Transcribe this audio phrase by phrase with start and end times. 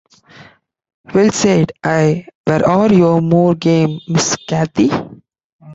[1.13, 4.89] ‘Well,’ said I, ‘where are your moor-game, Miss Cathy?'